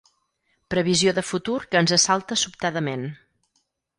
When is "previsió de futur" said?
0.73-1.59